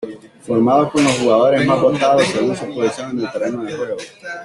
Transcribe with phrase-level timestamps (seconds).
[0.41, 3.97] Formado con los jugadores más votados según su posición en el terreno de juego.